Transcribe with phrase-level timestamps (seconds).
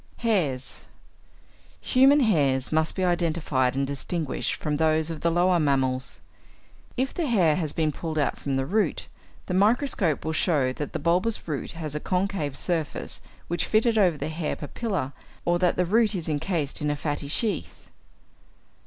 [0.17, 0.87] =Hairs.=
[1.79, 6.21] Human hairs must be identified and distinguished from those of the lower mammals.
[6.97, 9.07] If the hair has been pulled out from the root,
[9.45, 14.17] the microscope will show that the bulbous root has a concave surface which fitted over
[14.17, 15.13] the hair papilla,
[15.45, 17.91] or that the root is encased in a fatty sheath.